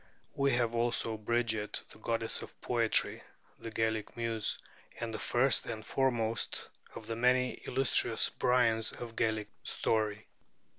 [0.33, 3.21] We have also Bridget, the Goddess of Poetry,
[3.59, 4.57] the Gaelic Muse,
[4.99, 10.25] and the first and foremost of the many illustrious Brians of Gaelic story.